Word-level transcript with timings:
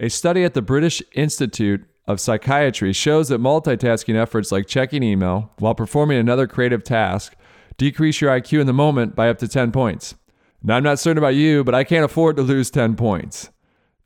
A 0.00 0.08
study 0.08 0.44
at 0.44 0.54
the 0.54 0.62
British 0.62 1.02
Institute 1.14 1.84
of 2.06 2.20
Psychiatry 2.20 2.92
shows 2.92 3.28
that 3.28 3.40
multitasking 3.40 4.14
efforts 4.14 4.52
like 4.52 4.68
checking 4.68 5.02
email 5.02 5.50
while 5.58 5.74
performing 5.74 6.18
another 6.18 6.46
creative 6.46 6.84
task 6.84 7.34
decrease 7.78 8.20
your 8.20 8.30
IQ 8.30 8.60
in 8.60 8.68
the 8.68 8.72
moment 8.72 9.16
by 9.16 9.28
up 9.28 9.38
to 9.38 9.48
10 9.48 9.72
points. 9.72 10.14
Now, 10.62 10.76
I'm 10.76 10.84
not 10.84 11.00
certain 11.00 11.18
about 11.18 11.34
you, 11.34 11.64
but 11.64 11.74
I 11.74 11.82
can't 11.82 12.04
afford 12.04 12.36
to 12.36 12.42
lose 12.42 12.70
10 12.70 12.94
points. 12.94 13.50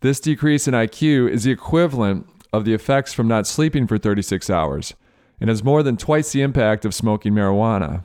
This 0.00 0.18
decrease 0.18 0.66
in 0.66 0.72
IQ 0.72 1.30
is 1.30 1.44
the 1.44 1.50
equivalent 1.50 2.26
of 2.54 2.64
the 2.64 2.72
effects 2.72 3.12
from 3.12 3.28
not 3.28 3.46
sleeping 3.46 3.86
for 3.86 3.98
36 3.98 4.48
hours 4.48 4.94
and 5.40 5.50
has 5.50 5.62
more 5.62 5.82
than 5.82 5.98
twice 5.98 6.32
the 6.32 6.40
impact 6.40 6.86
of 6.86 6.94
smoking 6.94 7.34
marijuana. 7.34 8.04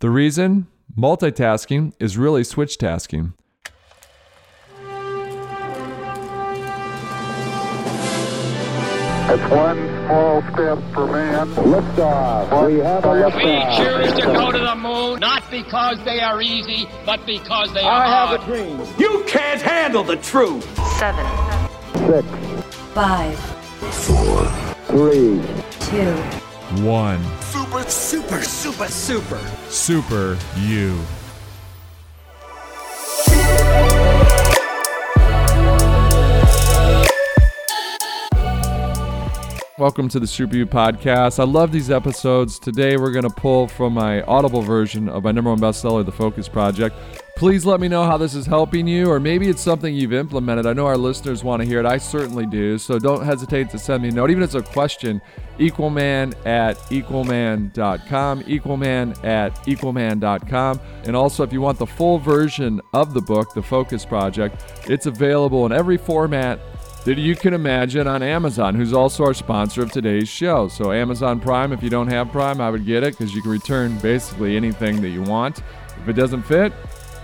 The 0.00 0.10
reason? 0.10 0.66
Multitasking 0.98 1.94
is 1.98 2.18
really 2.18 2.44
switch 2.44 2.76
tasking. 2.76 3.32
It's 9.34 9.50
one 9.50 9.78
small 10.04 10.42
step 10.52 10.78
for 10.92 11.06
man. 11.06 11.48
Liftoff. 11.54 12.66
We 12.66 12.80
have 12.80 13.02
a 13.02 13.30
giant 13.30 13.34
We 13.34 13.76
choose 13.78 14.12
to 14.20 14.26
go 14.26 14.52
to 14.52 14.58
the 14.58 14.74
moon 14.74 15.20
not 15.20 15.50
because 15.50 15.96
they 16.04 16.20
are 16.20 16.42
easy, 16.42 16.86
but 17.06 17.24
because 17.24 17.72
they 17.72 17.80
are 17.80 18.02
I 18.02 18.08
have 18.08 18.28
hard. 18.28 18.42
a 18.42 18.44
dream. 18.44 18.86
You 18.98 19.24
can't 19.26 19.62
handle 19.62 20.04
the 20.04 20.16
truth. 20.16 20.64
seven, 20.98 21.24
Six, 22.06 22.28
five, 22.92 23.38
three, 24.88 25.40
two, 25.80 26.12
One. 26.84 27.24
Super, 27.40 27.82
super, 27.84 28.42
super, 28.42 28.88
super. 28.88 29.40
Super 29.70 30.36
you. 30.58 31.00
Welcome 39.82 40.08
to 40.10 40.20
the 40.20 40.28
Super 40.28 40.54
You 40.54 40.64
podcast. 40.64 41.40
I 41.40 41.42
love 41.42 41.72
these 41.72 41.90
episodes. 41.90 42.60
Today 42.60 42.96
we're 42.96 43.10
going 43.10 43.28
to 43.28 43.34
pull 43.34 43.66
from 43.66 43.94
my 43.94 44.22
Audible 44.22 44.62
version 44.62 45.08
of 45.08 45.24
my 45.24 45.32
number 45.32 45.50
one 45.50 45.58
bestseller, 45.58 46.06
The 46.06 46.12
Focus 46.12 46.48
Project. 46.48 46.94
Please 47.34 47.66
let 47.66 47.80
me 47.80 47.88
know 47.88 48.04
how 48.04 48.16
this 48.16 48.36
is 48.36 48.46
helping 48.46 48.86
you, 48.86 49.10
or 49.10 49.18
maybe 49.18 49.48
it's 49.48 49.60
something 49.60 49.92
you've 49.92 50.12
implemented. 50.12 50.66
I 50.66 50.72
know 50.72 50.86
our 50.86 50.96
listeners 50.96 51.42
want 51.42 51.62
to 51.62 51.66
hear 51.66 51.80
it. 51.80 51.84
I 51.84 51.98
certainly 51.98 52.46
do. 52.46 52.78
So 52.78 53.00
don't 53.00 53.24
hesitate 53.24 53.70
to 53.70 53.78
send 53.78 54.04
me 54.04 54.10
a 54.10 54.12
note, 54.12 54.30
even 54.30 54.44
if 54.44 54.54
it's 54.54 54.68
a 54.68 54.72
question. 54.72 55.20
Equalman 55.58 56.32
at 56.46 56.76
equalman.com, 56.92 58.44
equalman 58.46 59.24
at 59.24 59.66
equalman.com. 59.66 60.80
And 61.06 61.16
also, 61.16 61.42
if 61.42 61.52
you 61.52 61.60
want 61.60 61.80
the 61.80 61.88
full 61.88 62.20
version 62.20 62.80
of 62.92 63.14
the 63.14 63.20
book, 63.20 63.52
The 63.52 63.62
Focus 63.64 64.04
Project, 64.04 64.62
it's 64.88 65.06
available 65.06 65.66
in 65.66 65.72
every 65.72 65.96
format 65.96 66.60
that 67.04 67.18
you 67.18 67.34
can 67.34 67.52
imagine 67.52 68.06
on 68.06 68.22
Amazon, 68.22 68.74
who's 68.74 68.92
also 68.92 69.24
our 69.24 69.34
sponsor 69.34 69.82
of 69.82 69.90
today's 69.90 70.28
show. 70.28 70.68
So, 70.68 70.92
Amazon 70.92 71.40
Prime, 71.40 71.72
if 71.72 71.82
you 71.82 71.90
don't 71.90 72.08
have 72.08 72.30
Prime, 72.30 72.60
I 72.60 72.70
would 72.70 72.86
get 72.86 73.02
it 73.02 73.16
because 73.16 73.34
you 73.34 73.42
can 73.42 73.50
return 73.50 73.98
basically 73.98 74.56
anything 74.56 75.00
that 75.02 75.10
you 75.10 75.22
want. 75.22 75.62
If 76.00 76.08
it 76.08 76.12
doesn't 76.12 76.42
fit, 76.42 76.72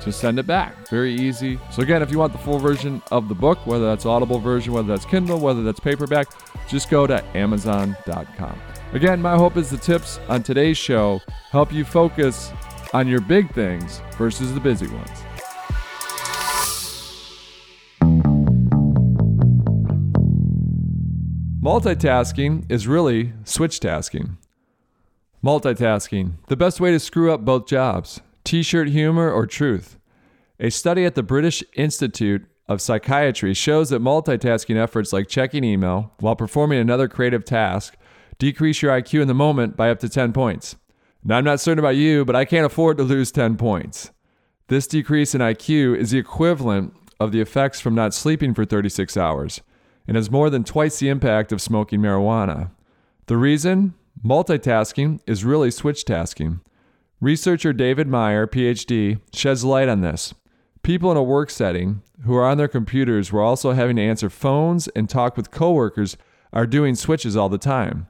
just 0.05 0.21
send 0.21 0.39
it 0.39 0.47
back. 0.47 0.89
Very 0.89 1.15
easy. 1.15 1.59
So, 1.71 1.83
again, 1.83 2.03
if 2.03 2.11
you 2.11 2.19
want 2.19 2.33
the 2.33 2.39
full 2.39 2.59
version 2.59 3.03
of 3.13 3.29
the 3.29 3.35
book, 3.35 3.65
whether 3.67 3.85
that's 3.85 4.05
Audible 4.05 4.41
version, 4.41 4.73
whether 4.73 4.89
that's 4.89 5.05
Kindle, 5.05 5.39
whether 5.39 5.63
that's 5.63 5.81
paperback, 5.81 6.29
just 6.69 6.91
go 6.91 7.07
to 7.07 7.25
Amazon.com. 7.37 8.59
Again, 8.93 9.21
my 9.21 9.37
hope 9.37 9.57
is 9.57 9.71
the 9.71 9.77
tips 9.77 10.19
on 10.29 10.43
today's 10.43 10.79
show 10.79 11.21
help 11.51 11.73
you 11.73 11.85
focus 11.85 12.53
on 12.95 13.07
your 13.07 13.21
big 13.21 13.53
things 13.53 14.01
versus 14.17 14.55
the 14.55 14.61
busy 14.61 14.87
ones. 14.87 15.11
Multitasking 21.69 22.65
is 22.73 22.89
really 22.89 23.35
switch 23.45 23.79
tasking. 23.79 24.39
Multitasking, 25.45 26.37
the 26.47 26.57
best 26.57 26.81
way 26.81 26.93
to 26.93 26.99
screw 26.99 27.31
up 27.31 27.45
both 27.45 27.67
jobs 27.67 28.23
t 28.43 28.63
shirt 28.63 28.89
humor 28.89 29.31
or 29.31 29.47
truth. 29.47 29.99
A 30.59 30.71
study 30.71 31.05
at 31.05 31.15
the 31.15 31.23
British 31.23 31.63
Institute 31.77 32.47
of 32.71 32.81
Psychiatry 32.81 33.53
shows 33.53 33.91
that 33.91 34.01
multitasking 34.01 34.83
efforts 34.83 35.13
like 35.13 35.29
checking 35.29 35.63
email 35.63 36.15
while 36.21 36.35
performing 36.35 36.79
another 36.79 37.07
creative 37.07 37.45
task 37.45 37.99
decrease 38.39 38.81
your 38.81 38.99
IQ 38.99 39.21
in 39.21 39.29
the 39.29 39.35
moment 39.35 39.77
by 39.77 39.91
up 39.91 39.99
to 39.99 40.09
10 40.09 40.33
points. 40.33 40.77
Now, 41.23 41.37
I'm 41.37 41.45
not 41.45 41.61
certain 41.61 41.81
about 41.81 41.97
you, 41.97 42.25
but 42.25 42.35
I 42.35 42.47
can't 42.47 42.65
afford 42.65 42.97
to 42.97 43.03
lose 43.03 43.31
10 43.31 43.59
points. 43.59 44.11
This 44.69 44.87
decrease 44.87 45.35
in 45.35 45.43
IQ 45.43 45.99
is 45.99 46.13
the 46.13 46.19
equivalent 46.19 46.95
of 47.21 47.31
the 47.31 47.43
effects 47.43 47.79
from 47.79 47.95
not 47.95 48.15
sleeping 48.15 48.55
for 48.55 48.65
36 48.65 49.19
hours 49.19 49.61
and 50.09 50.17
has 50.17 50.31
more 50.31 50.51
than 50.51 50.65
twice 50.65 50.99
the 50.99 51.09
impact 51.09 51.53
of 51.53 51.61
smoking 51.61 52.01
marijuana. 52.01 52.71
The 53.27 53.37
reason? 53.37 53.95
Multitasking 54.25 55.21
is 55.27 55.45
really 55.45 55.71
switch 55.71 56.05
tasking. 56.05 56.61
Researcher 57.21 57.73
David 57.73 58.09
Meyer, 58.09 58.47
PhD, 58.47 59.21
sheds 59.33 59.65
light 59.65 59.89
on 59.89 60.01
this. 60.01 60.35
People 60.83 61.11
in 61.11 61.17
a 61.17 61.23
work 61.23 61.51
setting 61.51 62.03
who 62.25 62.35
are 62.35 62.47
on 62.47 62.57
their 62.57 62.69
computers 62.69 63.31
were 63.31 63.43
also 63.43 63.73
having 63.73 63.97
to 63.97 64.03
answer 64.03 64.31
phones 64.31 64.89
and 64.89 65.09
talk 65.09 65.37
with 65.37 65.51
coworkers 65.51 66.17
are 66.53 66.67
doing 66.67 66.95
switches 66.95 67.37
all 67.37 67.49
the 67.49 67.59
time. 67.59 68.07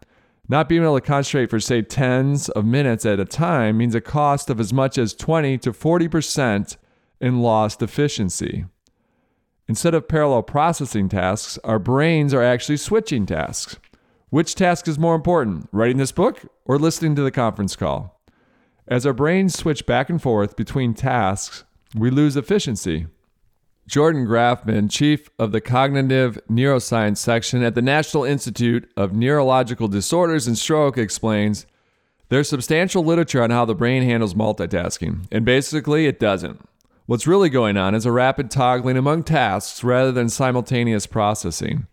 Not 0.48 0.68
being 0.68 0.82
able 0.82 0.94
to 0.94 1.06
concentrate 1.06 1.50
for, 1.50 1.60
say, 1.60 1.82
tens 1.82 2.48
of 2.50 2.64
minutes 2.64 3.04
at 3.04 3.20
a 3.20 3.24
time 3.24 3.76
means 3.76 3.94
a 3.94 4.00
cost 4.00 4.48
of 4.48 4.60
as 4.60 4.72
much 4.72 4.96
as 4.96 5.12
20 5.12 5.58
to 5.58 5.72
40% 5.72 6.76
in 7.20 7.40
lost 7.40 7.82
efficiency. 7.82 8.64
Instead 9.68 9.94
of 9.94 10.08
parallel 10.08 10.42
processing 10.42 11.10
tasks, 11.10 11.58
our 11.62 11.78
brains 11.78 12.32
are 12.32 12.42
actually 12.42 12.78
switching 12.78 13.26
tasks. 13.26 13.76
Which 14.30 14.54
task 14.54 14.88
is 14.88 14.98
more 14.98 15.14
important, 15.14 15.68
writing 15.72 15.98
this 15.98 16.12
book 16.12 16.50
or 16.64 16.78
listening 16.78 17.14
to 17.16 17.22
the 17.22 17.30
conference 17.30 17.76
call? 17.76 18.18
As 18.86 19.04
our 19.04 19.12
brains 19.12 19.54
switch 19.54 19.84
back 19.84 20.08
and 20.08 20.20
forth 20.20 20.56
between 20.56 20.94
tasks, 20.94 21.64
we 21.94 22.10
lose 22.10 22.36
efficiency. 22.36 23.06
Jordan 23.86 24.26
Grafman, 24.26 24.90
chief 24.90 25.28
of 25.38 25.52
the 25.52 25.60
cognitive 25.60 26.38
neuroscience 26.50 27.18
section 27.18 27.62
at 27.62 27.74
the 27.74 27.82
National 27.82 28.24
Institute 28.24 28.90
of 28.96 29.14
Neurological 29.14 29.88
Disorders 29.88 30.46
and 30.46 30.56
Stroke, 30.56 30.98
explains 30.98 31.66
there's 32.28 32.48
substantial 32.48 33.02
literature 33.02 33.42
on 33.42 33.50
how 33.50 33.64
the 33.64 33.74
brain 33.74 34.02
handles 34.02 34.34
multitasking, 34.34 35.26
and 35.32 35.44
basically 35.44 36.06
it 36.06 36.20
doesn't. 36.20 36.60
What's 37.08 37.26
really 37.26 37.48
going 37.48 37.78
on 37.78 37.94
is 37.94 38.04
a 38.04 38.12
rapid 38.12 38.50
toggling 38.50 38.98
among 38.98 39.22
tasks 39.22 39.82
rather 39.82 40.12
than 40.12 40.28
simultaneous 40.28 41.06
processing. 41.06 41.86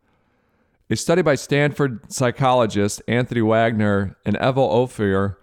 A 0.90 0.98
study 0.98 1.22
by 1.22 1.36
Stanford 1.36 2.12
psychologists 2.12 3.02
Anthony 3.08 3.40
Wagner 3.40 4.18
and 4.26 4.36
Evo 4.40 4.58
Ophir 4.58 5.38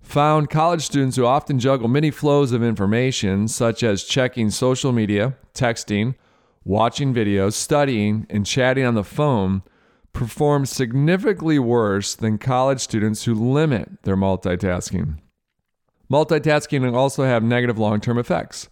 found 0.00 0.48
college 0.48 0.86
students 0.86 1.16
who 1.16 1.26
often 1.26 1.58
juggle 1.58 1.86
many 1.86 2.10
flows 2.10 2.52
of 2.52 2.62
information, 2.62 3.46
such 3.46 3.82
as 3.82 4.04
checking 4.04 4.48
social 4.48 4.90
media, 4.90 5.36
texting, 5.52 6.14
watching 6.64 7.12
videos, 7.12 7.52
studying, 7.52 8.26
and 8.30 8.46
chatting 8.46 8.86
on 8.86 8.94
the 8.94 9.04
phone, 9.04 9.62
perform 10.14 10.64
significantly 10.64 11.58
worse 11.58 12.14
than 12.14 12.38
college 12.38 12.80
students 12.80 13.24
who 13.24 13.34
limit 13.34 14.02
their 14.04 14.16
multitasking. 14.16 15.18
Multitasking 16.10 16.80
can 16.80 16.94
also 16.94 17.24
have 17.24 17.42
negative 17.42 17.78
long 17.78 18.00
term 18.00 18.16
effects. 18.16 18.70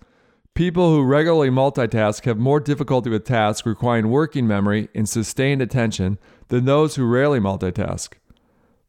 People 0.59 0.91
who 0.91 1.05
regularly 1.05 1.51
multitask 1.51 2.25
have 2.25 2.37
more 2.37 2.59
difficulty 2.59 3.09
with 3.09 3.25
tasks 3.25 3.65
requiring 3.65 4.11
working 4.11 4.45
memory 4.45 4.89
and 4.93 5.09
sustained 5.09 5.63
attention 5.63 6.19
than 6.49 6.65
those 6.65 6.97
who 6.97 7.07
rarely 7.07 7.39
multitask. 7.39 8.15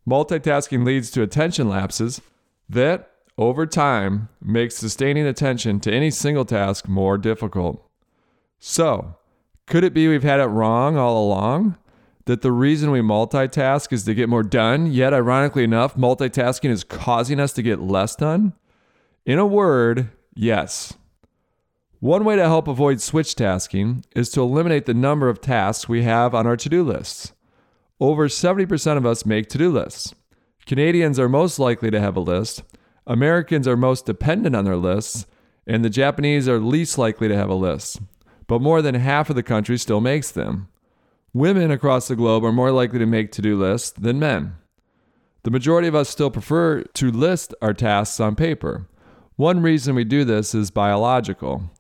Multitasking 0.08 0.84
leads 0.84 1.12
to 1.12 1.22
attention 1.22 1.70
lapses 1.70 2.22
that, 2.68 3.12
over 3.38 3.68
time, 3.68 4.30
make 4.42 4.72
sustaining 4.72 5.28
attention 5.28 5.80
to 5.82 5.94
any 5.94 6.10
single 6.10 6.44
task 6.44 6.88
more 6.88 7.20
difficult. 7.20 7.88
So, 8.58 9.14
could 9.68 9.84
it 9.84 9.94
be 9.94 10.08
we've 10.08 10.24
had 10.24 10.40
it 10.40 10.46
wrong 10.46 10.98
all 10.98 11.24
along? 11.24 11.78
That 12.26 12.42
the 12.42 12.52
reason 12.52 12.90
we 12.90 13.02
multitask 13.02 13.94
is 13.94 14.06
to 14.06 14.16
get 14.16 14.28
more 14.28 14.42
done, 14.42 14.88
yet, 14.88 15.14
ironically 15.14 15.66
enough, 15.66 15.96
multitasking 15.96 16.72
is 16.72 16.84
causing 16.84 17.40
us 17.40 17.54
to 17.54 17.62
get 17.62 17.80
less 17.80 18.16
done? 18.16 18.54
In 19.24 19.38
a 19.38 19.46
word, 19.46 20.10
yes. 20.34 20.96
One 22.00 22.24
way 22.24 22.38
to 22.38 22.44
help 22.44 22.70
avoid 22.70 23.02
switch 23.02 23.36
tasking 23.36 24.06
is 24.16 24.30
to 24.30 24.42
eliminate 24.42 24.86
the 24.86 24.94
number 24.94 25.28
of 25.28 25.42
tasks 25.42 25.90
we 25.90 26.04
have 26.04 26.34
on 26.34 26.48
our 26.48 26.56
to 26.56 26.70
do 26.70 26.82
lists. 26.82 27.34
Over 28.00 28.30
70% 28.30 28.96
of 28.96 29.06
us 29.06 29.26
make 29.26 29.50
to 29.50 29.58
do 29.58 29.70
lists. 29.70 30.16
Canadians 30.66 31.20
are 31.20 31.28
most 31.28 31.60
likely 31.60 31.92
to 31.92 32.00
have 32.00 32.16
a 32.16 32.22
list, 32.22 32.64
Americans 33.06 33.68
are 33.68 33.76
most 33.76 34.06
dependent 34.06 34.56
on 34.56 34.64
their 34.64 34.78
lists, 34.78 35.26
and 35.68 35.84
the 35.84 35.90
Japanese 35.90 36.48
are 36.48 36.60
least 36.60 36.98
likely 36.98 37.28
to 37.28 37.36
have 37.36 37.50
a 37.50 37.56
list. 37.56 38.00
But 38.48 38.62
more 38.62 38.82
than 38.82 38.96
half 38.96 39.30
of 39.30 39.36
the 39.36 39.44
country 39.44 39.78
still 39.78 40.00
makes 40.00 40.32
them. 40.32 40.70
Women 41.34 41.70
across 41.70 42.08
the 42.08 42.16
globe 42.16 42.46
are 42.46 42.52
more 42.54 42.72
likely 42.72 43.00
to 43.00 43.06
make 43.06 43.32
to 43.34 43.42
do 43.42 43.58
lists 43.58 43.92
than 43.92 44.20
men. 44.20 44.56
The 45.44 45.52
majority 45.52 45.88
of 45.88 45.96
us 45.96 46.08
still 46.08 46.32
prefer 46.32 46.84
to 46.84 47.12
list 47.12 47.54
our 47.62 47.74
tasks 47.74 48.20
on 48.20 48.36
paper. 48.36 48.88
One 49.36 49.62
reason 49.62 49.96
we 49.96 50.04
do 50.04 50.24
this 50.24 50.56
is 50.56 50.72
biological. 50.72 51.72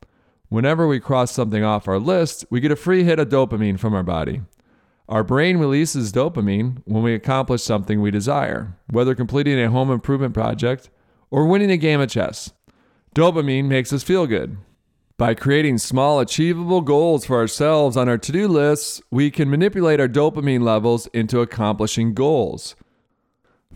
Whenever 0.49 0.87
we 0.87 0.99
cross 0.99 1.31
something 1.31 1.63
off 1.63 1.87
our 1.87 1.99
list, 1.99 2.43
we 2.49 2.59
get 2.59 2.71
a 2.71 2.75
free 2.75 3.03
hit 3.03 3.19
of 3.19 3.29
dopamine 3.29 3.79
from 3.79 3.93
our 3.93 4.03
body. 4.03 4.41
Our 5.07 5.23
brain 5.23 5.57
releases 5.57 6.11
dopamine 6.11 6.81
when 6.85 7.03
we 7.03 7.13
accomplish 7.13 7.61
something 7.61 8.01
we 8.01 8.09
desire, 8.09 8.75
whether 8.89 9.13
completing 9.13 9.59
a 9.59 9.69
home 9.69 9.91
improvement 9.91 10.33
project 10.33 10.89
or 11.29 11.45
winning 11.45 11.69
a 11.69 11.77
game 11.77 12.01
of 12.01 12.09
chess. 12.09 12.51
Dopamine 13.13 13.65
makes 13.65 13.93
us 13.93 14.01
feel 14.01 14.25
good. 14.25 14.57
By 15.17 15.35
creating 15.35 15.79
small, 15.79 16.19
achievable 16.19 16.81
goals 16.81 17.25
for 17.25 17.37
ourselves 17.37 17.95
on 17.95 18.09
our 18.09 18.17
to 18.17 18.31
do 18.31 18.47
lists, 18.47 19.01
we 19.11 19.29
can 19.29 19.49
manipulate 19.51 19.99
our 19.99 20.07
dopamine 20.07 20.63
levels 20.63 21.07
into 21.07 21.41
accomplishing 21.41 22.15
goals. 22.15 22.75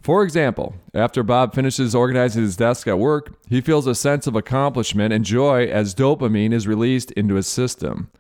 For 0.04 0.22
example, 0.22 0.76
after 0.94 1.24
Bob 1.24 1.56
finishes 1.56 1.96
organizing 1.96 2.44
his 2.44 2.58
desk 2.58 2.88
at 2.88 3.00
work, 3.00 3.36
he 3.48 3.62
feels 3.62 3.88
a 3.88 3.96
sense 3.96 4.28
of 4.28 4.36
accomplishment 4.36 5.14
and 5.14 5.24
joy 5.24 5.68
as 5.68 5.96
dopamine 5.96 6.52
is 6.52 6.68
released 6.68 7.12
into 7.12 7.36
his 7.36 7.48
system. 7.48 8.12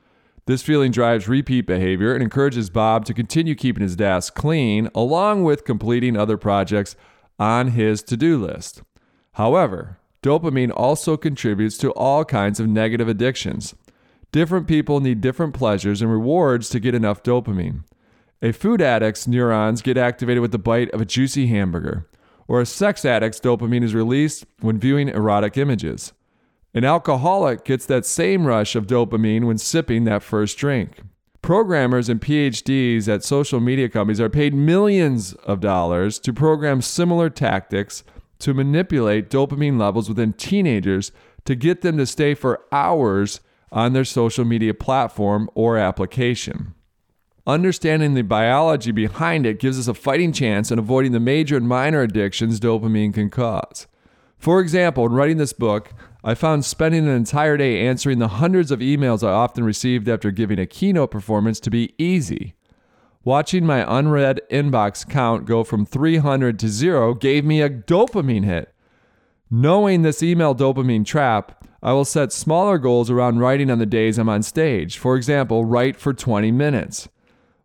This 0.45 0.61
feeling 0.61 0.93
drives 0.93 1.27
repeat 1.27 1.67
behavior 1.67 2.13
and 2.13 2.23
encourages 2.23 2.69
Bob 2.69 3.03
to 3.05 3.13
continue 3.13 3.53
keeping 3.53 3.83
his 3.83 3.97
desk 3.97 4.33
clean, 4.33 4.89
along 4.95 5.43
with 5.43 5.65
completing 5.65 6.15
other 6.15 6.37
projects 6.37 6.95
on 7.37 7.69
his 7.71 8.01
to 8.03 8.15
do 8.15 8.37
list. 8.37 8.81
However, 9.33 9.99
dopamine 10.21 10.71
also 10.73 11.17
contributes 11.17 11.77
to 11.79 11.91
all 11.91 12.23
kinds 12.23 12.61
of 12.61 12.67
negative 12.69 13.09
addictions. 13.09 13.75
Different 14.31 14.67
people 14.67 15.01
need 15.01 15.19
different 15.19 15.53
pleasures 15.53 16.01
and 16.01 16.09
rewards 16.09 16.69
to 16.69 16.79
get 16.79 16.95
enough 16.95 17.23
dopamine. 17.23 17.83
A 18.43 18.51
food 18.51 18.81
addict's 18.81 19.25
neurons 19.25 19.81
get 19.81 19.97
activated 19.97 20.41
with 20.41 20.51
the 20.51 20.57
bite 20.57 20.91
of 20.91 20.99
a 20.99 21.05
juicy 21.05 21.47
hamburger, 21.47 22.09
or 22.45 22.59
a 22.59 22.65
sex 22.65 23.05
addict's 23.05 23.39
dopamine 23.39 23.83
is 23.83 23.95
released 23.95 24.45
when 24.59 24.77
viewing 24.77 25.07
erotic 25.07 25.57
images. 25.57 26.11
An 26.73 26.83
alcoholic 26.83 27.63
gets 27.63 27.85
that 27.85 28.05
same 28.05 28.45
rush 28.45 28.75
of 28.75 28.85
dopamine 28.85 29.45
when 29.45 29.57
sipping 29.57 30.03
that 30.03 30.23
first 30.23 30.57
drink. 30.57 31.03
Programmers 31.41 32.09
and 32.09 32.19
PhDs 32.19 33.07
at 33.07 33.23
social 33.23 33.61
media 33.61 33.87
companies 33.87 34.19
are 34.19 34.29
paid 34.29 34.53
millions 34.53 35.35
of 35.45 35.61
dollars 35.61 36.19
to 36.19 36.33
program 36.33 36.81
similar 36.81 37.29
tactics 37.29 38.03
to 38.39 38.53
manipulate 38.53 39.29
dopamine 39.29 39.79
levels 39.79 40.09
within 40.09 40.33
teenagers 40.33 41.13
to 41.45 41.55
get 41.55 41.79
them 41.79 41.97
to 41.97 42.05
stay 42.05 42.33
for 42.33 42.59
hours 42.73 43.39
on 43.71 43.93
their 43.93 44.03
social 44.03 44.43
media 44.43 44.73
platform 44.73 45.49
or 45.55 45.77
application. 45.77 46.73
Understanding 47.45 48.13
the 48.13 48.21
biology 48.21 48.91
behind 48.91 49.45
it 49.45 49.59
gives 49.59 49.77
us 49.77 49.89
a 49.89 49.93
fighting 49.93 50.31
chance 50.31 50.71
in 50.71 50.79
avoiding 50.79 51.11
the 51.11 51.19
major 51.19 51.57
and 51.57 51.67
minor 51.67 52.01
addictions 52.01 52.57
dopamine 52.57 53.13
can 53.13 53.29
cause. 53.29 53.85
For 54.37 54.61
example, 54.61 55.05
in 55.07 55.11
writing 55.11 55.37
this 55.37 55.51
book, 55.51 55.93
I 56.23 56.35
found 56.35 56.63
spending 56.63 57.05
an 57.05 57.13
entire 57.13 57.57
day 57.57 57.85
answering 57.85 58.19
the 58.19 58.29
hundreds 58.29 58.71
of 58.71 58.79
emails 58.79 59.27
I 59.27 59.31
often 59.31 59.65
received 59.65 60.07
after 60.07 60.31
giving 60.31 60.57
a 60.57 60.65
keynote 60.65 61.11
performance 61.11 61.59
to 61.61 61.69
be 61.69 61.93
easy. 61.97 62.53
Watching 63.25 63.65
my 63.65 63.85
unread 63.99 64.39
inbox 64.49 65.07
count 65.07 65.45
go 65.45 65.65
from 65.65 65.85
300 65.85 66.57
to 66.59 66.69
zero 66.69 67.13
gave 67.13 67.43
me 67.43 67.61
a 67.61 67.69
dopamine 67.69 68.45
hit. 68.45 68.73
Knowing 69.51 70.01
this 70.01 70.23
email 70.23 70.55
dopamine 70.55 71.05
trap, 71.05 71.65
I 71.81 71.91
will 71.91 72.05
set 72.05 72.31
smaller 72.31 72.77
goals 72.77 73.09
around 73.09 73.39
writing 73.39 73.69
on 73.69 73.79
the 73.79 73.85
days 73.85 74.17
I'm 74.17 74.29
on 74.29 74.43
stage. 74.43 74.97
For 74.97 75.17
example, 75.17 75.65
write 75.65 75.97
for 75.97 76.13
20 76.13 76.49
minutes. 76.51 77.09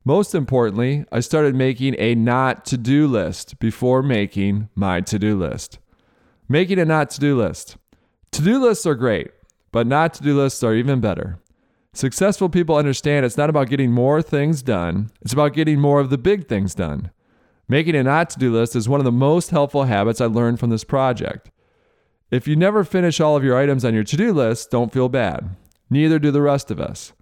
Most 0.09 0.35
importantly, 0.35 1.05
I 1.13 1.21
started 1.21 1.55
making 1.55 1.95
a 1.99 2.15
not 2.15 2.65
to 2.65 2.79
do 2.79 3.07
list 3.07 3.59
before 3.59 4.03
making 4.03 4.71
my 4.75 5.03
to 5.03 5.19
do 5.19 5.39
list. 5.39 5.81
Making 6.49 6.79
a 6.79 6.87
not 6.87 7.11
to 7.11 7.21
do 7.21 7.37
list. 7.37 7.77
To 8.31 8.41
do 8.41 8.59
lists 8.59 8.87
are 8.87 8.95
great, 8.95 9.33
but 9.71 9.87
not 9.87 10.15
to 10.15 10.23
do 10.23 10.35
lists 10.35 10.63
are 10.63 10.75
even 10.75 11.03
better. 11.03 11.41
Successful 11.93 12.49
people 12.49 12.75
understand 12.75 13.27
it's 13.27 13.37
not 13.37 13.51
about 13.51 13.69
getting 13.69 13.93
more 13.93 14.23
things 14.23 14.63
done, 14.63 15.11
it's 15.21 15.35
about 15.35 15.53
getting 15.53 15.79
more 15.79 16.01
of 16.01 16.09
the 16.09 16.17
big 16.17 16.49
things 16.49 16.75
done. 16.75 17.11
Making 17.69 17.95
a 17.95 18.03
not 18.03 18.31
to 18.31 18.39
do 18.39 18.51
list 18.51 18.75
is 18.75 18.89
one 18.89 19.01
of 19.01 19.05
the 19.05 19.13
most 19.13 19.51
helpful 19.51 19.85
habits 19.85 20.23
I 20.23 20.25
learned 20.25 20.59
from 20.59 20.71
this 20.71 20.85
project. 20.85 21.51
If 22.31 22.49
you 22.49 22.57
never 22.57 22.83
finish 22.83 23.21
all 23.21 23.37
of 23.37 23.45
your 23.45 23.59
items 23.59 23.85
on 23.85 23.93
your 23.93 24.05
to 24.05 24.17
do 24.17 24.33
list, 24.33 24.71
don't 24.71 24.91
feel 24.91 25.11
bad. 25.11 25.55
Neither 25.91 26.19
do 26.19 26.31
the 26.31 26.41
rest 26.41 26.71
of 26.71 26.81
us. 26.81 27.13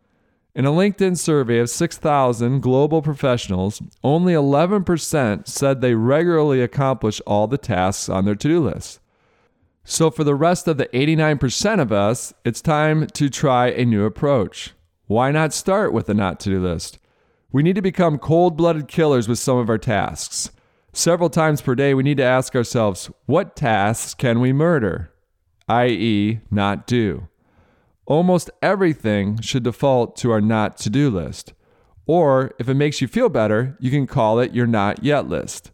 In 0.56 0.64
a 0.64 0.70
LinkedIn 0.70 1.18
survey 1.18 1.58
of 1.58 1.68
6,000 1.68 2.60
global 2.60 3.02
professionals, 3.02 3.82
only 4.02 4.32
11% 4.32 5.46
said 5.46 5.80
they 5.82 5.94
regularly 5.94 6.62
accomplish 6.62 7.20
all 7.26 7.46
the 7.46 7.58
tasks 7.58 8.08
on 8.08 8.24
their 8.24 8.34
to 8.34 8.48
do 8.48 8.64
list. 8.64 8.98
So, 9.84 10.10
for 10.10 10.24
the 10.24 10.34
rest 10.34 10.66
of 10.66 10.78
the 10.78 10.86
89% 10.86 11.78
of 11.78 11.92
us, 11.92 12.32
it's 12.42 12.62
time 12.62 13.06
to 13.08 13.28
try 13.28 13.66
a 13.66 13.84
new 13.84 14.06
approach. 14.06 14.72
Why 15.08 15.30
not 15.30 15.52
start 15.52 15.92
with 15.92 16.08
a 16.08 16.14
not 16.14 16.40
to 16.40 16.48
do 16.48 16.62
list? 16.62 16.98
We 17.52 17.62
need 17.62 17.76
to 17.76 17.82
become 17.82 18.18
cold 18.18 18.56
blooded 18.56 18.88
killers 18.88 19.28
with 19.28 19.38
some 19.38 19.58
of 19.58 19.68
our 19.68 19.76
tasks. 19.76 20.52
Several 20.94 21.28
times 21.28 21.60
per 21.60 21.74
day, 21.74 21.92
we 21.92 22.02
need 22.02 22.16
to 22.16 22.24
ask 22.24 22.56
ourselves, 22.56 23.10
what 23.26 23.56
tasks 23.56 24.14
can 24.14 24.40
we 24.40 24.54
murder? 24.54 25.12
i.e., 25.68 26.40
not 26.50 26.86
do. 26.86 27.28
Almost 28.06 28.50
everything 28.62 29.40
should 29.40 29.64
default 29.64 30.16
to 30.16 30.30
our 30.30 30.40
not 30.40 30.78
to 30.78 30.90
do 30.90 31.10
list. 31.10 31.52
Or, 32.06 32.54
if 32.58 32.68
it 32.68 32.74
makes 32.74 33.00
you 33.00 33.08
feel 33.08 33.28
better, 33.28 33.76
you 33.80 33.90
can 33.90 34.06
call 34.06 34.38
it 34.38 34.54
your 34.54 34.66
not 34.66 35.02
yet 35.02 35.28
list. 35.28 35.72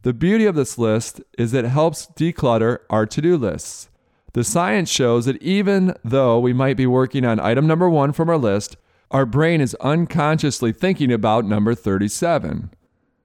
The 0.00 0.14
beauty 0.14 0.46
of 0.46 0.54
this 0.54 0.78
list 0.78 1.20
is 1.38 1.52
it 1.52 1.66
helps 1.66 2.06
declutter 2.06 2.78
our 2.88 3.04
to 3.06 3.20
do 3.20 3.36
lists. 3.36 3.90
The 4.32 4.44
science 4.44 4.90
shows 4.90 5.26
that 5.26 5.40
even 5.42 5.94
though 6.02 6.40
we 6.40 6.52
might 6.52 6.76
be 6.76 6.86
working 6.86 7.24
on 7.24 7.38
item 7.38 7.66
number 7.66 7.88
one 7.88 8.12
from 8.12 8.30
our 8.30 8.38
list, 8.38 8.76
our 9.10 9.26
brain 9.26 9.60
is 9.60 9.76
unconsciously 9.76 10.72
thinking 10.72 11.12
about 11.12 11.44
number 11.44 11.74
37. 11.74 12.70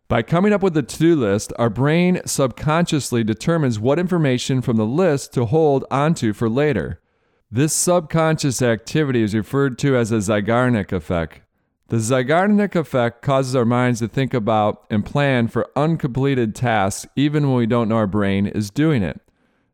By 0.08 0.22
coming 0.22 0.54
up 0.54 0.62
with 0.62 0.76
a 0.76 0.84
to 0.84 0.98
do 0.98 1.16
list, 1.16 1.54
our 1.58 1.70
brain 1.70 2.22
subconsciously 2.26 3.24
determines 3.24 3.80
what 3.80 4.00
information 4.00 4.62
from 4.62 4.78
the 4.78 4.86
list 4.86 5.34
to 5.34 5.46
hold 5.46 5.86
onto 5.90 6.34
for 6.34 6.50
later. 6.50 7.00
This 7.52 7.74
subconscious 7.74 8.62
activity 8.62 9.24
is 9.24 9.34
referred 9.34 9.80
to 9.80 9.96
as 9.98 10.12
a 10.12 10.18
Zeigarnik 10.18 10.92
effect. 10.92 11.42
The 11.88 11.98
Zeigarnik 11.98 12.76
effect 12.76 13.24
causes 13.24 13.56
our 13.56 13.66
minds 13.66 14.02
to 14.02 14.08
think 14.08 14.36
about 14.36 14.86
and 14.92 15.04
plan 15.04 15.48
for 15.48 15.68
uncompleted 15.76 16.54
tasks 16.54 17.08
even 17.16 17.48
when 17.48 17.58
we 17.58 17.66
don't 17.66 17.90
know 17.90 17.96
our 17.96 18.06
brain 18.06 18.46
is 18.46 18.70
doing 18.70 19.02
it. 19.02 19.20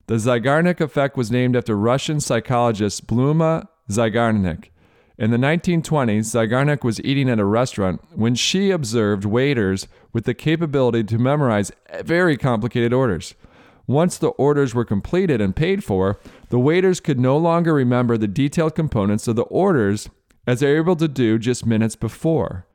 The 0.07 0.15
Zeigarnik 0.15 0.79
effect 0.79 1.17
was 1.17 1.29
named 1.29 1.57
after 1.57 1.75
Russian 1.75 2.21
psychologist 2.21 3.07
Bluma 3.07 3.67
Zeigarnik. 3.89 4.69
In 5.17 5.31
the 5.31 5.37
1920s, 5.37 6.33
Zeigarnik 6.33 6.85
was 6.85 7.01
eating 7.01 7.29
at 7.29 7.39
a 7.39 7.45
restaurant 7.45 8.01
when 8.13 8.35
she 8.35 8.71
observed 8.71 9.25
waiters 9.25 9.89
with 10.13 10.23
the 10.23 10.33
capability 10.33 11.03
to 11.03 11.17
memorize 11.17 11.73
very 12.03 12.37
complicated 12.37 12.93
orders. 12.93 13.35
Once 13.87 14.17
the 14.17 14.29
orders 14.29 14.73
were 14.73 14.85
completed 14.85 15.39
and 15.39 15.55
paid 15.55 15.83
for, 15.83 16.19
the 16.49 16.59
waiters 16.59 16.99
could 16.99 17.19
no 17.19 17.37
longer 17.37 17.73
remember 17.73 18.17
the 18.17 18.27
detailed 18.27 18.75
components 18.75 19.27
of 19.27 19.35
the 19.35 19.43
orders 19.43 20.09
as 20.47 20.59
they 20.59 20.71
were 20.71 20.77
able 20.77 20.95
to 20.95 21.07
do 21.07 21.37
just 21.37 21.65
minutes 21.65 21.95
before. 21.95 22.65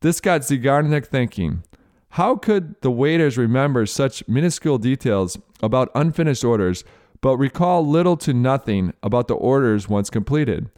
This 0.00 0.20
got 0.20 0.42
Zeigarnik 0.42 1.06
thinking 1.06 1.62
how 2.10 2.36
could 2.36 2.80
the 2.80 2.92
waiters 2.92 3.36
remember 3.36 3.86
such 3.86 4.22
minuscule 4.28 4.78
details 4.78 5.36
about 5.60 5.90
unfinished 5.96 6.44
orders, 6.44 6.84
but 7.20 7.36
recall 7.38 7.84
little 7.84 8.16
to 8.18 8.32
nothing 8.32 8.92
about 9.02 9.26
the 9.26 9.34
orders 9.34 9.88
once 9.88 10.10
completed? 10.10 10.70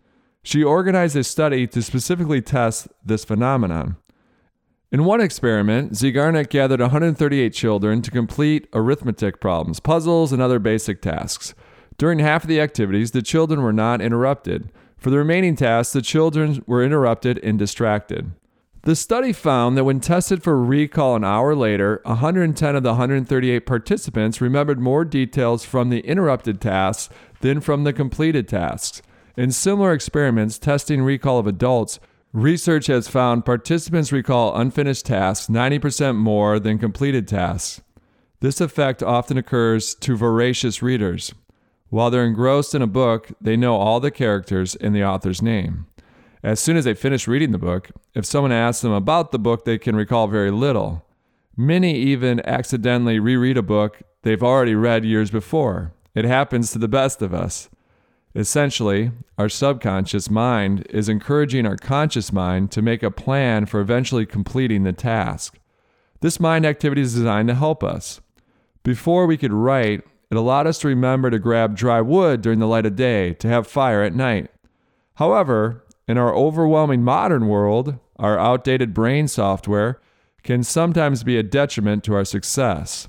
She 0.43 0.65
organized 0.65 1.15
a 1.15 1.23
study 1.23 1.67
to 1.67 1.83
specifically 1.83 2.41
test 2.41 2.89
this 3.05 3.23
phenomenon. 3.23 3.97
In 4.93 5.05
one 5.05 5.21
experiment, 5.21 5.93
Zeigarnik 5.93 6.49
gathered 6.49 6.81
138 6.81 7.53
children 7.53 8.03
to 8.03 8.11
complete 8.11 8.69
arithmetic 8.73 9.41
problems, 9.41 9.81
puzzles, 9.81 10.33
and 10.33 10.41
other 10.41 10.61
basic 10.61 11.03
tasks. 11.03 11.55
During 11.99 12.21
half 12.21 12.45
of 12.45 12.49
the 12.49 12.61
activities, 12.61 13.11
the 13.11 13.21
children 13.21 13.63
were 13.63 13.73
not 13.73 14.01
interrupted. 14.01 14.71
For 14.97 15.11
the 15.11 15.19
remaining 15.19 15.57
tasks, 15.57 15.93
the 15.93 16.03
children 16.03 16.63
were 16.69 16.85
interrupted 16.85 17.39
and 17.39 17.59
distracted. 17.59 18.31
The 18.83 18.95
study 18.95 19.33
found 19.33 19.77
that 19.77 19.83
when 19.83 19.99
tested 19.99 20.45
for 20.45 20.63
recall 20.63 21.17
an 21.17 21.25
hour 21.25 21.57
later, 21.57 22.01
110 22.05 22.77
of 22.77 22.85
the 22.85 22.91
138 22.91 23.67
participants 23.67 24.41
remembered 24.41 24.79
more 24.79 25.05
details 25.05 25.65
from 25.65 25.91
the 25.91 26.01
interrupted 26.01 26.61
tasks 26.61 27.13
than 27.41 27.61
from 27.61 27.83
the 27.83 27.93
completed 27.93 28.47
tasks. 28.47 29.03
In 29.37 29.51
similar 29.51 29.93
experiments 29.93 30.61
testing 30.61 31.03
recall 31.03 31.41
of 31.41 31.49
adults, 31.49 31.99
research 32.37 32.87
has 32.89 33.09
found 33.09 33.47
participants 33.47 34.13
recall 34.13 34.55
unfinished 34.55 35.07
tasks 35.07 35.47
90% 35.47 36.17
more 36.17 36.59
than 36.61 36.79
completed 36.79 37.27
tasks. 37.27 37.81
This 38.41 38.61
effect 38.61 39.03
often 39.03 39.39
occurs 39.39 39.95
to 39.97 40.17
voracious 40.17 40.83
readers. 40.83 41.33
While 41.89 42.11
they're 42.11 42.27
engrossed 42.27 42.75
in 42.75 42.83
a 42.83 42.87
book, 42.87 43.31
they 43.41 43.57
know 43.57 43.77
all 43.77 44.01
the 44.01 44.11
characters 44.11 44.77
and 44.77 44.95
the 44.95 45.03
author's 45.03 45.41
name. 45.41 45.87
As 46.43 46.61
soon 46.61 46.77
as 46.77 46.85
they 46.85 46.93
finish 46.93 47.27
reading 47.27 47.53
the 47.53 47.59
book, 47.59 47.91
if 48.15 48.27
someone 48.27 48.53
asks 48.53 48.83
them 48.83 48.93
about 48.93 49.33
the 49.33 49.39
book, 49.39 49.65
they 49.65 49.79
can 49.79 49.97
recall 49.97 50.27
very 50.27 50.51
little. 50.51 51.07
Many 51.57 51.95
even 51.95 52.47
accidentally 52.47 53.19
reread 53.19 53.57
a 53.57 53.63
book 53.63 54.03
they've 54.23 54.43
already 54.43 54.75
read 54.75 55.07
years 55.07 55.31
before. 55.31 55.95
It 56.15 56.27
happens 56.27 56.71
to 56.73 56.79
the 56.79 56.87
best 56.87 57.23
of 57.23 57.33
us. 57.33 57.71
Essentially, 58.37 59.13
our 59.39 59.49
subconscious 59.49 60.29
mind 60.29 60.87
is 60.91 61.09
encouraging 61.09 61.65
our 61.65 61.77
conscious 61.77 62.31
mind 62.31 62.71
to 62.73 62.83
make 62.83 63.03
a 63.03 63.11
plan 63.11 63.65
for 63.65 63.81
eventually 63.81 64.27
completing 64.27 64.85
the 64.85 64.93
task. 64.93 65.59
This 66.21 66.39
mind 66.39 66.67
activity 66.67 67.01
is 67.01 67.15
designed 67.15 67.49
to 67.49 67.55
help 67.55 67.83
us. 67.83 68.21
Before 68.83 69.27
we 69.27 69.39
could 69.39 69.55
write, 69.55 70.03
it 70.31 70.37
allowed 70.37 70.67
us 70.67 70.79
to 70.81 70.89
remember 70.89 71.31
to 71.31 71.39
grab 71.39 71.79
dry 71.79 72.03
wood 72.03 72.43
during 72.43 72.59
the 72.59 72.67
light 72.67 72.85
of 72.85 72.95
day 72.95 73.33
to 73.33 73.49
have 73.49 73.67
fire 73.67 74.03
at 74.03 74.15
night. 74.15 74.51
However, 75.15 75.87
in 76.07 76.19
our 76.19 76.35
overwhelming 76.35 77.03
modern 77.03 77.49
world, 77.49 77.99
our 78.17 78.39
outdated 78.39 78.93
brain 78.93 79.29
software 79.29 79.99
can 80.43 80.63
sometimes 80.63 81.25
be 81.25 81.39
a 81.39 81.43
detriment 81.43 82.05
to 82.05 82.15
our 82.15 82.25
success. 82.27 83.09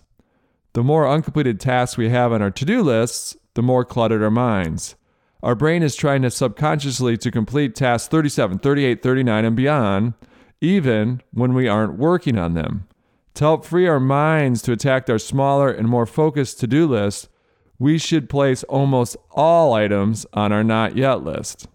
The 0.72 0.84
more 0.84 1.06
uncompleted 1.06 1.60
tasks 1.60 1.98
we 1.98 2.08
have 2.08 2.32
on 2.32 2.42
our 2.42 2.52
to 2.52 2.64
do 2.64 2.82
lists, 2.82 3.36
the 3.56 3.62
more 3.62 3.84
cluttered 3.84 4.24
our 4.24 4.32
minds. 4.32 4.96
Our 5.44 5.56
brain 5.56 5.84
is 5.84 5.96
trying 5.96 6.24
to 6.24 6.32
subconsciously 6.32 7.18
to 7.18 7.32
complete 7.32 7.76
tasks 7.76 8.08
37, 8.08 8.60
38, 8.60 9.04
39, 9.04 9.46
and 9.46 9.56
beyond, 9.56 10.14
even 10.62 11.22
when 11.32 11.54
we 11.54 11.68
aren't 11.68 11.98
working 11.98 12.38
on 12.38 12.54
them. 12.54 12.88
To 13.36 13.44
help 13.44 13.66
free 13.66 13.88
our 13.88 14.00
minds 14.00 14.64
to 14.64 14.72
attack 14.72 15.08
our 15.10 15.20
smaller 15.20 15.70
and 15.70 15.88
more 15.88 16.08
focused 16.08 16.60
to 16.60 16.68
do 16.68 16.88
list, 16.88 17.30
we 17.78 18.00
should 18.00 18.30
place 18.30 18.64
almost 18.64 19.16
all 19.30 19.74
items 19.74 20.26
on 20.34 20.52
our 20.52 20.64
not 20.64 20.98
yet 20.98 21.24
list. 21.24 21.68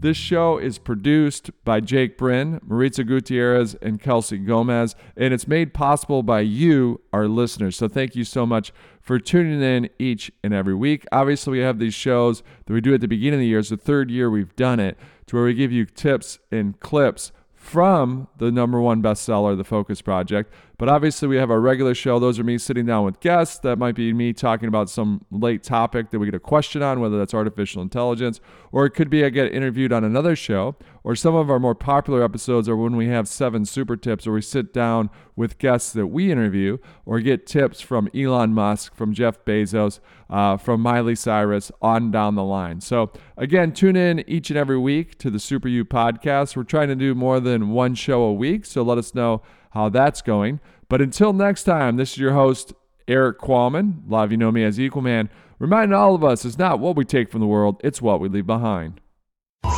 This 0.00 0.16
show 0.16 0.58
is 0.58 0.78
produced 0.78 1.50
by 1.64 1.80
Jake 1.80 2.16
Bryn, 2.16 2.60
Maritza 2.64 3.02
Gutierrez, 3.02 3.74
and 3.82 4.00
Kelsey 4.00 4.38
Gomez, 4.38 4.94
and 5.16 5.34
it's 5.34 5.48
made 5.48 5.74
possible 5.74 6.22
by 6.22 6.38
you, 6.40 7.00
our 7.12 7.26
listeners. 7.26 7.76
So 7.76 7.88
thank 7.88 8.14
you 8.14 8.22
so 8.22 8.46
much 8.46 8.72
for 9.00 9.18
tuning 9.18 9.60
in 9.60 9.90
each 9.98 10.30
and 10.44 10.54
every 10.54 10.76
week. 10.76 11.04
Obviously, 11.10 11.54
we 11.54 11.64
have 11.64 11.80
these 11.80 11.94
shows 11.94 12.44
that 12.66 12.72
we 12.72 12.80
do 12.80 12.94
at 12.94 13.00
the 13.00 13.08
beginning 13.08 13.40
of 13.40 13.40
the 13.40 13.48
year. 13.48 13.58
It's 13.58 13.70
the 13.70 13.76
third 13.76 14.08
year 14.08 14.30
we've 14.30 14.54
done 14.54 14.78
it, 14.78 14.96
to 15.26 15.34
where 15.34 15.46
we 15.46 15.54
give 15.54 15.72
you 15.72 15.84
tips 15.84 16.38
and 16.52 16.78
clips 16.78 17.32
from 17.52 18.28
the 18.38 18.52
number 18.52 18.80
one 18.80 19.02
bestseller, 19.02 19.56
The 19.56 19.64
Focus 19.64 20.00
Project. 20.00 20.54
But 20.78 20.88
obviously, 20.88 21.26
we 21.26 21.36
have 21.38 21.50
our 21.50 21.60
regular 21.60 21.92
show. 21.92 22.20
Those 22.20 22.38
are 22.38 22.44
me 22.44 22.56
sitting 22.56 22.86
down 22.86 23.04
with 23.04 23.18
guests. 23.18 23.58
That 23.58 23.80
might 23.80 23.96
be 23.96 24.12
me 24.12 24.32
talking 24.32 24.68
about 24.68 24.88
some 24.88 25.24
late 25.32 25.64
topic 25.64 26.10
that 26.10 26.20
we 26.20 26.26
get 26.26 26.36
a 26.36 26.40
question 26.40 26.84
on, 26.84 27.00
whether 27.00 27.18
that's 27.18 27.34
artificial 27.34 27.82
intelligence, 27.82 28.40
or 28.70 28.86
it 28.86 28.90
could 28.90 29.10
be 29.10 29.24
I 29.24 29.30
get 29.30 29.52
interviewed 29.52 29.92
on 29.92 30.04
another 30.04 30.36
show. 30.36 30.76
Or 31.02 31.16
some 31.16 31.34
of 31.34 31.50
our 31.50 31.58
more 31.58 31.74
popular 31.74 32.22
episodes 32.22 32.68
are 32.68 32.76
when 32.76 32.94
we 32.94 33.08
have 33.08 33.26
seven 33.26 33.64
super 33.64 33.96
tips, 33.96 34.24
or 34.24 34.32
we 34.32 34.40
sit 34.40 34.72
down 34.72 35.10
with 35.34 35.58
guests 35.58 35.92
that 35.94 36.06
we 36.08 36.30
interview, 36.30 36.78
or 37.04 37.18
get 37.18 37.44
tips 37.44 37.80
from 37.80 38.08
Elon 38.14 38.54
Musk, 38.54 38.94
from 38.94 39.12
Jeff 39.12 39.44
Bezos, 39.44 39.98
uh, 40.30 40.56
from 40.56 40.80
Miley 40.80 41.16
Cyrus, 41.16 41.72
on 41.82 42.12
down 42.12 42.36
the 42.36 42.44
line. 42.44 42.80
So, 42.80 43.10
again, 43.36 43.72
tune 43.72 43.96
in 43.96 44.20
each 44.30 44.48
and 44.50 44.56
every 44.56 44.78
week 44.78 45.18
to 45.18 45.30
the 45.30 45.40
Super 45.40 45.66
You 45.66 45.84
podcast. 45.84 46.56
We're 46.56 46.62
trying 46.62 46.88
to 46.88 46.94
do 46.94 47.16
more 47.16 47.40
than 47.40 47.70
one 47.70 47.96
show 47.96 48.22
a 48.22 48.32
week, 48.32 48.64
so 48.64 48.82
let 48.82 48.98
us 48.98 49.12
know 49.12 49.42
how 49.70 49.88
that's 49.88 50.22
going. 50.22 50.60
But 50.88 51.00
until 51.02 51.32
next 51.32 51.64
time, 51.64 51.96
this 51.96 52.12
is 52.12 52.18
your 52.18 52.32
host, 52.32 52.72
Erik 53.06 53.38
Qualman. 53.38 54.04
A 54.06 54.10
lot 54.10 54.24
of 54.24 54.30
you 54.30 54.36
know 54.36 54.50
me 54.50 54.64
as 54.64 54.78
Equal 54.80 55.02
Man. 55.02 55.28
Reminding 55.58 55.96
all 55.96 56.14
of 56.14 56.22
us, 56.22 56.44
it's 56.44 56.58
not 56.58 56.78
what 56.78 56.96
we 56.96 57.04
take 57.04 57.30
from 57.30 57.40
the 57.40 57.46
world, 57.46 57.80
it's 57.82 58.00
what 58.00 58.20
we 58.20 58.28
leave 58.28 58.46
behind. 58.46 59.00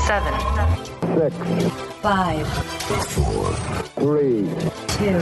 Seven, 0.07 0.35
Six, 1.17 1.35
five, 2.01 2.47
three, 3.95 4.49
two, 4.89 5.19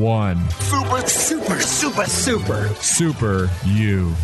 One. 0.00 0.48
Super, 0.50 1.00
super, 1.06 1.60
super, 1.60 2.04
super. 2.06 2.68
Super 2.80 3.50
you. 3.66 4.14